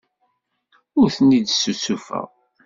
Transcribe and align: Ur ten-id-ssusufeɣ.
Ur 0.99 1.07
ten-id-ssusufeɣ. 1.15 2.27